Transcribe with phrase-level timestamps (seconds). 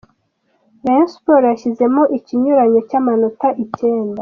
[0.85, 4.19] Rayon Sports yashyizemo ikinyuranyo cy’amanota icyenda.